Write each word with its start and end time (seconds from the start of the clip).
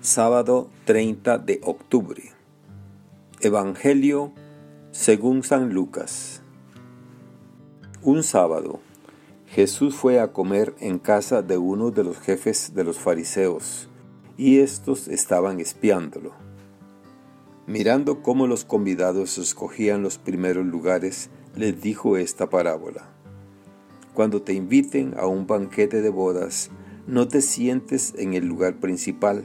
Sábado 0.00 0.70
30 0.84 1.38
de 1.38 1.60
octubre. 1.64 2.22
Evangelio 3.40 4.32
según 4.92 5.42
San 5.42 5.74
Lucas. 5.74 6.40
Un 8.02 8.22
sábado, 8.22 8.78
Jesús 9.46 9.96
fue 9.96 10.20
a 10.20 10.32
comer 10.32 10.76
en 10.78 11.00
casa 11.00 11.42
de 11.42 11.58
uno 11.58 11.90
de 11.90 12.04
los 12.04 12.20
jefes 12.20 12.74
de 12.76 12.84
los 12.84 13.00
fariseos, 13.00 13.88
y 14.36 14.60
estos 14.60 15.08
estaban 15.08 15.58
espiándolo. 15.58 16.32
Mirando 17.66 18.22
cómo 18.22 18.46
los 18.46 18.64
convidados 18.64 19.36
escogían 19.36 20.02
los 20.02 20.16
primeros 20.16 20.64
lugares, 20.64 21.28
les 21.56 21.82
dijo 21.82 22.16
esta 22.16 22.48
parábola. 22.48 23.08
Cuando 24.14 24.42
te 24.42 24.52
inviten 24.52 25.16
a 25.18 25.26
un 25.26 25.48
banquete 25.48 26.02
de 26.02 26.10
bodas, 26.10 26.70
no 27.08 27.26
te 27.26 27.40
sientes 27.40 28.14
en 28.16 28.34
el 28.34 28.46
lugar 28.46 28.76
principal, 28.76 29.44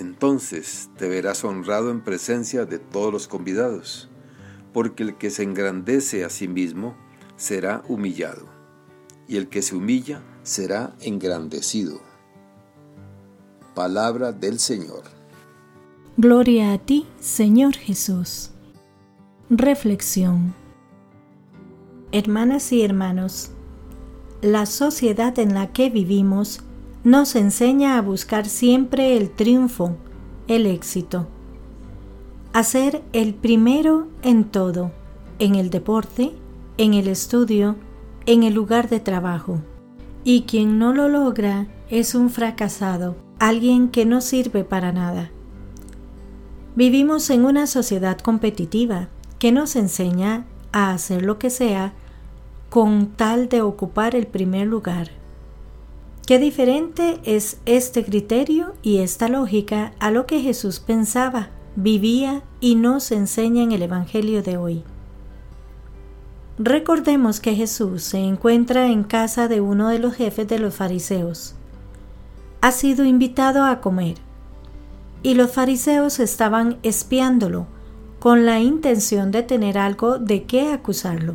entonces 0.00 0.90
te 0.96 1.08
verás 1.08 1.44
honrado 1.44 1.90
en 1.90 2.02
presencia 2.02 2.64
de 2.64 2.78
todos 2.78 3.12
los 3.12 3.28
convidados, 3.28 4.08
porque 4.72 5.02
el 5.02 5.16
que 5.16 5.30
se 5.30 5.42
engrandece 5.42 6.24
a 6.24 6.30
sí 6.30 6.48
mismo 6.48 6.96
será 7.36 7.82
humillado, 7.88 8.46
y 9.28 9.36
el 9.36 9.48
que 9.48 9.62
se 9.62 9.76
humilla 9.76 10.22
será 10.42 10.94
engrandecido. 11.00 12.00
Palabra 13.74 14.32
del 14.32 14.58
Señor. 14.58 15.04
Gloria 16.16 16.72
a 16.72 16.78
ti, 16.78 17.06
Señor 17.20 17.74
Jesús. 17.76 18.50
Reflexión. 19.48 20.54
Hermanas 22.12 22.72
y 22.72 22.82
hermanos, 22.82 23.52
la 24.42 24.66
sociedad 24.66 25.38
en 25.38 25.54
la 25.54 25.72
que 25.72 25.90
vivimos 25.90 26.62
nos 27.04 27.34
enseña 27.34 27.96
a 27.96 28.02
buscar 28.02 28.46
siempre 28.46 29.16
el 29.16 29.30
triunfo, 29.30 29.96
el 30.48 30.66
éxito. 30.66 31.26
A 32.52 32.62
ser 32.62 33.02
el 33.12 33.34
primero 33.34 34.08
en 34.22 34.44
todo, 34.44 34.90
en 35.38 35.54
el 35.54 35.70
deporte, 35.70 36.32
en 36.76 36.94
el 36.94 37.08
estudio, 37.08 37.76
en 38.26 38.42
el 38.42 38.54
lugar 38.54 38.88
de 38.88 39.00
trabajo. 39.00 39.60
Y 40.24 40.42
quien 40.42 40.78
no 40.78 40.92
lo 40.92 41.08
logra 41.08 41.68
es 41.88 42.14
un 42.14 42.28
fracasado, 42.28 43.16
alguien 43.38 43.88
que 43.88 44.04
no 44.04 44.20
sirve 44.20 44.64
para 44.64 44.92
nada. 44.92 45.30
Vivimos 46.76 47.30
en 47.30 47.46
una 47.46 47.66
sociedad 47.66 48.18
competitiva 48.18 49.08
que 49.38 49.52
nos 49.52 49.74
enseña 49.74 50.44
a 50.72 50.92
hacer 50.92 51.22
lo 51.22 51.38
que 51.38 51.50
sea 51.50 51.94
con 52.68 53.08
tal 53.08 53.48
de 53.48 53.62
ocupar 53.62 54.14
el 54.14 54.26
primer 54.26 54.66
lugar. 54.66 55.19
Qué 56.30 56.38
diferente 56.38 57.18
es 57.24 57.58
este 57.66 58.04
criterio 58.04 58.74
y 58.82 58.98
esta 58.98 59.28
lógica 59.28 59.94
a 59.98 60.12
lo 60.12 60.26
que 60.26 60.40
Jesús 60.40 60.78
pensaba, 60.78 61.48
vivía 61.74 62.44
y 62.60 62.76
nos 62.76 63.10
enseña 63.10 63.64
en 63.64 63.72
el 63.72 63.82
Evangelio 63.82 64.40
de 64.40 64.56
hoy. 64.56 64.84
Recordemos 66.56 67.40
que 67.40 67.56
Jesús 67.56 68.04
se 68.04 68.18
encuentra 68.18 68.86
en 68.86 69.02
casa 69.02 69.48
de 69.48 69.60
uno 69.60 69.88
de 69.88 69.98
los 69.98 70.14
jefes 70.14 70.46
de 70.46 70.60
los 70.60 70.72
fariseos. 70.72 71.56
Ha 72.60 72.70
sido 72.70 73.04
invitado 73.04 73.64
a 73.64 73.80
comer 73.80 74.14
y 75.24 75.34
los 75.34 75.50
fariseos 75.50 76.20
estaban 76.20 76.78
espiándolo 76.84 77.66
con 78.20 78.46
la 78.46 78.60
intención 78.60 79.32
de 79.32 79.42
tener 79.42 79.78
algo 79.78 80.20
de 80.20 80.44
qué 80.44 80.70
acusarlo. 80.72 81.34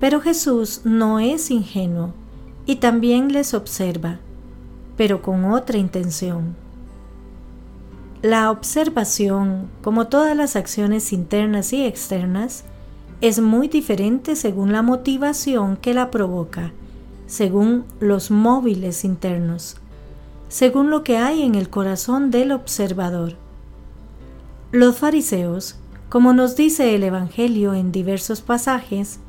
Pero 0.00 0.20
Jesús 0.20 0.82
no 0.84 1.18
es 1.18 1.50
ingenuo 1.50 2.12
y 2.66 2.76
también 2.76 3.32
les 3.32 3.54
observa, 3.54 4.18
pero 4.96 5.22
con 5.22 5.44
otra 5.44 5.78
intención. 5.78 6.56
La 8.22 8.50
observación, 8.50 9.68
como 9.82 10.06
todas 10.06 10.34
las 10.36 10.56
acciones 10.56 11.12
internas 11.12 11.72
y 11.72 11.84
externas, 11.84 12.64
es 13.20 13.40
muy 13.40 13.68
diferente 13.68 14.34
según 14.34 14.72
la 14.72 14.82
motivación 14.82 15.76
que 15.76 15.92
la 15.92 16.10
provoca, 16.10 16.72
según 17.26 17.84
los 18.00 18.30
móviles 18.30 19.04
internos, 19.04 19.76
según 20.48 20.90
lo 20.90 21.04
que 21.04 21.18
hay 21.18 21.42
en 21.42 21.54
el 21.54 21.68
corazón 21.68 22.30
del 22.30 22.52
observador. 22.52 23.34
Los 24.72 24.96
fariseos, 24.96 25.76
como 26.08 26.32
nos 26.32 26.56
dice 26.56 26.94
el 26.94 27.02
Evangelio 27.02 27.74
en 27.74 27.92
diversos 27.92 28.40
pasajes, 28.40 29.20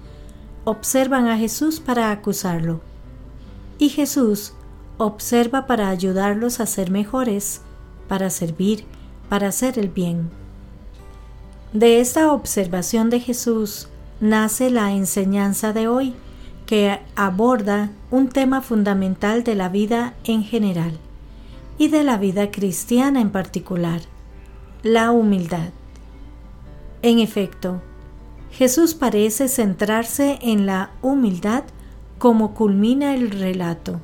observan 0.63 1.27
a 1.27 1.37
Jesús 1.37 1.79
para 1.79 2.11
acusarlo 2.11 2.79
y 3.77 3.89
Jesús 3.89 4.53
observa 4.97 5.67
para 5.67 5.89
ayudarlos 5.89 6.59
a 6.59 6.65
ser 6.65 6.91
mejores, 6.91 7.61
para 8.07 8.29
servir, 8.29 8.85
para 9.29 9.47
hacer 9.47 9.77
el 9.77 9.89
bien. 9.89 10.29
De 11.73 11.99
esta 11.99 12.31
observación 12.31 13.09
de 13.09 13.19
Jesús 13.19 13.89
nace 14.21 14.69
la 14.69 14.93
enseñanza 14.93 15.73
de 15.73 15.87
hoy, 15.87 16.13
que 16.65 16.99
aborda 17.15 17.91
un 18.09 18.29
tema 18.29 18.61
fundamental 18.61 19.43
de 19.43 19.55
la 19.55 19.69
vida 19.69 20.13
en 20.23 20.43
general 20.43 20.97
y 21.77 21.89
de 21.89 22.03
la 22.03 22.17
vida 22.17 22.49
cristiana 22.49 23.21
en 23.21 23.29
particular, 23.29 24.01
la 24.81 25.11
humildad. 25.11 25.69
En 27.01 27.19
efecto, 27.19 27.81
Jesús 28.51 28.93
parece 28.93 29.47
centrarse 29.47 30.39
en 30.41 30.65
la 30.65 30.91
humildad 31.01 31.63
como 32.17 32.53
culmina 32.53 33.13
el 33.13 33.31
relato. 33.31 33.99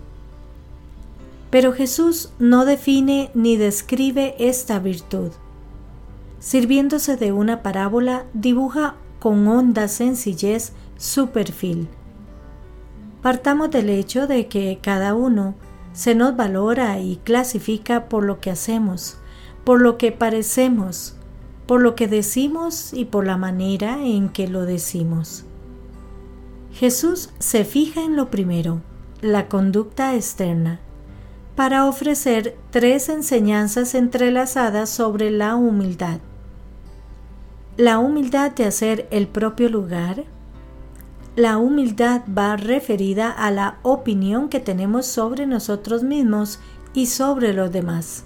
Pero 1.49 1.73
Jesús 1.73 2.31
no 2.39 2.65
define 2.65 3.29
ni 3.33 3.57
describe 3.57 4.35
esta 4.39 4.79
virtud. 4.79 5.31
Sirviéndose 6.39 7.17
de 7.17 7.31
una 7.31 7.61
parábola, 7.61 8.25
dibuja 8.33 8.95
con 9.19 9.47
honda 9.47 9.87
sencillez 9.87 10.71
su 10.97 11.27
perfil. 11.27 11.87
Partamos 13.21 13.69
del 13.69 13.89
hecho 13.89 14.27
de 14.27 14.47
que 14.47 14.79
cada 14.81 15.13
uno 15.13 15.53
se 15.93 16.15
nos 16.15 16.35
valora 16.35 16.99
y 16.99 17.17
clasifica 17.17 18.05
por 18.07 18.23
lo 18.23 18.39
que 18.39 18.49
hacemos, 18.49 19.17
por 19.63 19.81
lo 19.81 19.97
que 19.97 20.11
parecemos, 20.11 21.15
por 21.67 21.81
lo 21.81 21.95
que 21.95 22.07
decimos 22.07 22.93
y 22.93 23.05
por 23.05 23.25
la 23.25 23.37
manera 23.37 24.03
en 24.03 24.29
que 24.29 24.47
lo 24.47 24.65
decimos. 24.65 25.45
Jesús 26.73 27.29
se 27.39 27.65
fija 27.65 28.01
en 28.01 28.15
lo 28.15 28.29
primero, 28.29 28.81
la 29.21 29.47
conducta 29.49 30.15
externa, 30.15 30.79
para 31.55 31.85
ofrecer 31.85 32.57
tres 32.71 33.09
enseñanzas 33.09 33.93
entrelazadas 33.93 34.89
sobre 34.89 35.31
la 35.31 35.55
humildad. 35.55 36.19
La 37.77 37.99
humildad 37.99 38.51
de 38.51 38.65
hacer 38.65 39.07
el 39.11 39.27
propio 39.27 39.69
lugar. 39.69 40.23
La 41.35 41.57
humildad 41.57 42.21
va 42.27 42.57
referida 42.57 43.29
a 43.29 43.51
la 43.51 43.79
opinión 43.83 44.49
que 44.49 44.59
tenemos 44.59 45.05
sobre 45.05 45.45
nosotros 45.45 46.03
mismos 46.03 46.59
y 46.93 47.07
sobre 47.07 47.53
los 47.53 47.71
demás. 47.71 48.23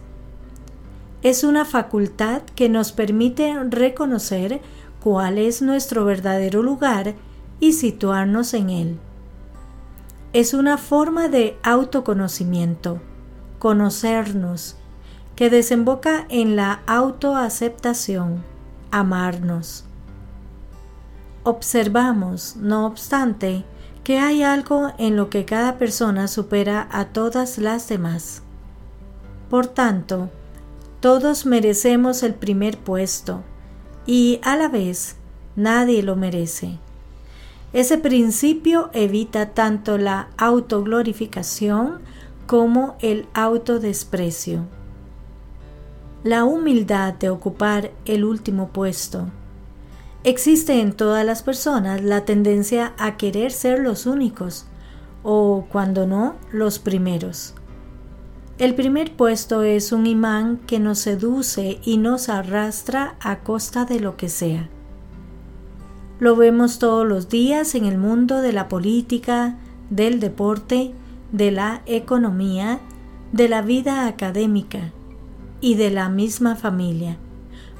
Es 1.23 1.43
una 1.43 1.65
facultad 1.65 2.43
que 2.55 2.69
nos 2.69 2.91
permite 2.91 3.55
reconocer 3.69 4.61
cuál 5.01 5.37
es 5.37 5.61
nuestro 5.61 6.05
verdadero 6.05 6.61
lugar 6.61 7.15
y 7.59 7.73
situarnos 7.73 8.53
en 8.53 8.69
él. 8.69 8.99
Es 10.33 10.53
una 10.53 10.77
forma 10.77 11.29
de 11.29 11.57
autoconocimiento, 11.63 12.99
conocernos, 13.59 14.75
que 15.35 15.49
desemboca 15.49 16.25
en 16.29 16.55
la 16.55 16.81
autoaceptación, 16.87 18.43
amarnos. 18.91 19.85
Observamos, 21.43 22.55
no 22.55 22.85
obstante, 22.85 23.65
que 24.03 24.19
hay 24.19 24.43
algo 24.43 24.93
en 24.97 25.15
lo 25.15 25.29
que 25.29 25.45
cada 25.45 25.77
persona 25.77 26.27
supera 26.27 26.87
a 26.91 27.05
todas 27.05 27.57
las 27.57 27.87
demás. 27.89 28.43
Por 29.49 29.67
tanto, 29.67 30.29
todos 30.99 31.45
merecemos 31.45 32.23
el 32.23 32.33
primer 32.33 32.77
puesto 32.77 33.43
y 34.05 34.39
a 34.43 34.55
la 34.55 34.69
vez 34.69 35.15
nadie 35.55 36.03
lo 36.03 36.15
merece. 36.15 36.79
Ese 37.75 37.97
principio 37.97 38.89
evita 38.93 39.49
tanto 39.49 39.97
la 39.97 40.29
autoglorificación 40.37 41.99
como 42.47 42.95
el 43.01 43.27
autodesprecio. 43.33 44.61
la 46.23 46.45
humildad 46.45 47.13
de 47.15 47.29
ocupar 47.29 47.91
el 48.05 48.23
último 48.23 48.69
puesto. 48.69 49.27
Existe 50.23 50.79
en 50.79 50.93
todas 50.93 51.25
las 51.25 51.43
personas 51.43 52.01
la 52.01 52.23
tendencia 52.23 52.93
a 52.97 53.17
querer 53.17 53.51
ser 53.51 53.79
los 53.79 54.05
únicos, 54.05 54.67
o 55.21 55.67
cuando 55.69 56.07
no, 56.07 56.35
los 56.53 56.79
primeros. 56.79 57.55
El 58.57 58.73
primer 58.73 59.17
puesto 59.17 59.63
es 59.63 59.91
un 59.91 60.07
imán 60.07 60.59
que 60.65 60.79
nos 60.79 60.99
seduce 60.99 61.81
y 61.83 61.97
nos 61.97 62.29
arrastra 62.29 63.17
a 63.19 63.39
costa 63.39 63.83
de 63.83 63.99
lo 63.99 64.15
que 64.15 64.29
sea. 64.29 64.69
Lo 66.19 66.35
vemos 66.35 66.79
todos 66.79 67.05
los 67.05 67.27
días 67.27 67.75
en 67.75 67.85
el 67.85 67.97
mundo 67.97 68.41
de 68.41 68.53
la 68.53 68.69
política, 68.69 69.57
del 69.89 70.21
deporte, 70.21 70.93
de 71.33 71.51
la 71.51 71.81
economía, 71.85 72.79
de 73.33 73.49
la 73.49 73.61
vida 73.61 74.07
académica 74.07 74.91
y 75.59 75.75
de 75.75 75.89
la 75.89 76.07
misma 76.07 76.55
familia 76.55 77.17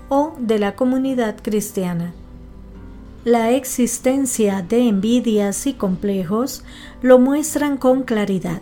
o 0.09 0.33
de 0.37 0.59
la 0.59 0.75
comunidad 0.75 1.37
cristiana. 1.41 2.13
La 3.23 3.51
existencia 3.51 4.61
de 4.61 4.87
envidias 4.87 5.65
y 5.65 5.73
complejos 5.73 6.63
lo 7.01 7.19
muestran 7.19 7.77
con 7.77 8.03
claridad. 8.03 8.61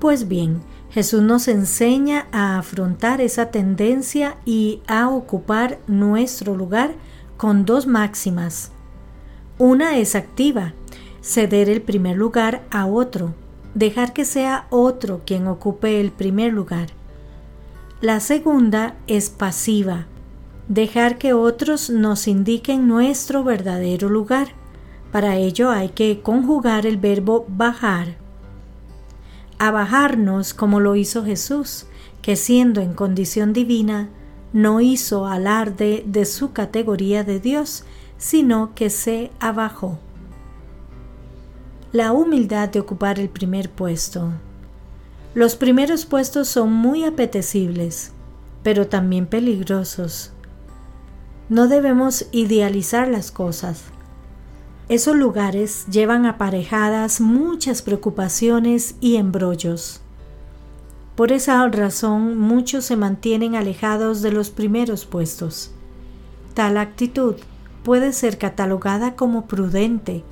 Pues 0.00 0.26
bien, 0.26 0.60
Jesús 0.90 1.22
nos 1.22 1.46
enseña 1.46 2.26
a 2.32 2.58
afrontar 2.58 3.20
esa 3.20 3.50
tendencia 3.50 4.36
y 4.44 4.82
a 4.88 5.08
ocupar 5.08 5.78
nuestro 5.86 6.56
lugar 6.56 6.94
con 7.36 7.64
dos 7.64 7.86
máximas. 7.86 8.70
Una 9.58 9.96
es 9.98 10.14
activa, 10.14 10.74
ceder 11.22 11.68
el 11.68 11.82
primer 11.82 12.16
lugar 12.16 12.64
a 12.70 12.86
otro, 12.86 13.34
dejar 13.74 14.12
que 14.12 14.24
sea 14.24 14.66
otro 14.70 15.22
quien 15.26 15.46
ocupe 15.46 16.00
el 16.00 16.10
primer 16.12 16.52
lugar. 16.52 16.88
La 18.00 18.20
segunda 18.20 18.94
es 19.06 19.30
pasiva, 19.30 20.06
dejar 20.68 21.18
que 21.18 21.32
otros 21.32 21.90
nos 21.90 22.28
indiquen 22.28 22.88
nuestro 22.88 23.44
verdadero 23.44 24.08
lugar. 24.08 24.48
Para 25.12 25.36
ello 25.36 25.70
hay 25.70 25.88
que 25.90 26.20
conjugar 26.20 26.86
el 26.86 26.96
verbo 26.96 27.46
bajar. 27.48 28.16
A 29.58 29.70
bajarnos 29.70 30.52
como 30.52 30.80
lo 30.80 30.96
hizo 30.96 31.24
Jesús, 31.24 31.86
que 32.20 32.36
siendo 32.36 32.80
en 32.80 32.92
condición 32.92 33.52
divina, 33.52 34.10
no 34.56 34.80
hizo 34.80 35.26
alarde 35.26 36.02
de 36.06 36.24
su 36.24 36.54
categoría 36.54 37.24
de 37.24 37.40
Dios, 37.40 37.84
sino 38.16 38.74
que 38.74 38.88
se 38.88 39.30
abajó. 39.38 39.98
La 41.92 42.12
humildad 42.12 42.70
de 42.70 42.80
ocupar 42.80 43.20
el 43.20 43.28
primer 43.28 43.68
puesto. 43.68 44.30
Los 45.34 45.56
primeros 45.56 46.06
puestos 46.06 46.48
son 46.48 46.72
muy 46.72 47.04
apetecibles, 47.04 48.12
pero 48.62 48.86
también 48.86 49.26
peligrosos. 49.26 50.32
No 51.50 51.68
debemos 51.68 52.24
idealizar 52.32 53.08
las 53.08 53.30
cosas. 53.30 53.82
Esos 54.88 55.16
lugares 55.16 55.84
llevan 55.90 56.24
aparejadas 56.24 57.20
muchas 57.20 57.82
preocupaciones 57.82 58.94
y 59.02 59.16
embrollos. 59.16 60.00
Por 61.16 61.32
esa 61.32 61.66
razón 61.68 62.38
muchos 62.38 62.84
se 62.84 62.96
mantienen 62.96 63.56
alejados 63.56 64.20
de 64.20 64.32
los 64.32 64.50
primeros 64.50 65.06
puestos. 65.06 65.72
Tal 66.52 66.76
actitud 66.76 67.36
puede 67.82 68.12
ser 68.12 68.36
catalogada 68.36 69.16
como 69.16 69.46
prudente, 69.46 70.24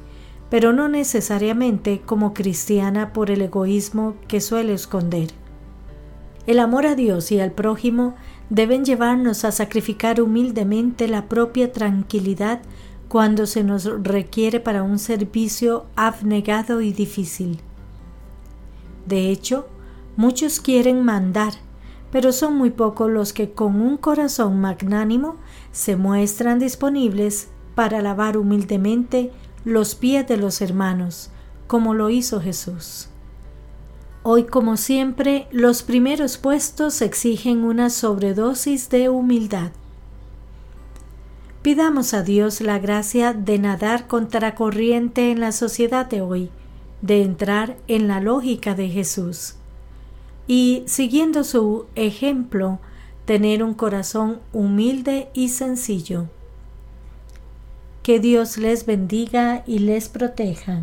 pero 0.51 0.75
no 0.75 0.89
necesariamente 0.89 2.03
como 2.05 2.35
cristiana 2.35 3.15
por 3.15 3.31
el 3.31 3.41
egoísmo 3.41 4.15
que 4.29 4.43
suele 4.43 4.75
esconder. 4.75 5.29
El 6.47 6.59
amor 6.59 6.87
a 6.87 6.95
Dios 6.95 7.33
y 7.33 7.41
al 7.41 7.53
prójimo 7.53 8.15
deben 8.51 8.85
llevarnos 8.85 9.47
a 9.47 9.53
sacrificar 9.53 10.21
humildemente 10.21 11.09
la 11.09 11.31
propia 11.31 11.73
tranquilidad 11.73 12.61
cuando 13.09 13.47
se 13.47 13.65
nos 13.65 13.85
requiere 14.03 14.61
para 14.61 14.83
un 14.83 14.99
servicio 14.99 15.87
abnegado 15.97 16.83
y 16.83 16.93
difícil. 16.93 17.61
De 19.07 19.31
hecho, 19.31 19.67
muchos 20.17 20.61
quieren 20.61 21.05
mandar, 21.05 21.55
pero 22.11 22.33
son 22.33 22.57
muy 22.57 22.71
pocos 22.71 23.11
los 23.11 23.33
que 23.33 23.53
con 23.53 23.81
un 23.81 23.97
corazón 23.97 24.61
magnánimo 24.61 25.37
se 25.73 25.97
muestran 25.97 26.59
disponibles 26.59 27.49
para 27.75 28.01
lavar 28.03 28.37
humildemente 28.37 29.33
los 29.65 29.95
pies 29.95 30.27
de 30.29 30.37
los 30.37 30.61
hermanos, 30.61 31.31
como 31.67 31.95
lo 31.95 32.11
hizo 32.11 32.41
Jesús. 32.41 33.09
Hoy, 34.23 34.45
como 34.45 34.77
siempre, 34.77 35.49
los 35.51 35.83
primeros 35.83 36.39
puestos 36.39 37.03
exigen 37.03 37.65
una 37.65 37.91
sobredosis 37.91 38.89
de 38.91 39.09
humildad. 39.09 39.73
Pidamos 41.63 42.15
a 42.15 42.23
Dios 42.23 42.61
la 42.61 42.79
gracia 42.79 43.33
de 43.33 43.59
nadar 43.59 44.07
contra 44.07 44.55
corriente 44.55 45.31
en 45.31 45.41
la 45.41 45.51
sociedad 45.51 46.07
de 46.07 46.21
hoy, 46.21 46.51
de 47.03 47.23
entrar 47.23 47.77
en 47.89 48.07
la 48.07 48.21
lógica 48.21 48.75
de 48.75 48.89
Jesús 48.89 49.57
y, 50.47 50.83
siguiendo 50.87 51.45
su 51.45 51.87
ejemplo, 51.95 52.79
tener 53.25 53.63
un 53.63 53.75
corazón 53.75 54.41
humilde 54.53 55.29
y 55.35 55.49
sencillo. 55.49 56.27
Que 58.03 58.21
Dios 58.21 58.59
les 58.59 58.85
bendiga 58.85 59.63
y 59.67 59.79
les 59.79 60.09
proteja. 60.09 60.83